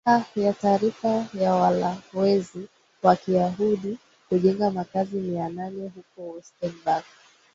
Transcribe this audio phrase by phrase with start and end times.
[0.05, 2.67] a ya taarifa ya walowezi
[3.03, 3.97] wakiyahundi
[4.29, 7.05] kujenga makazi mia nane huko west bank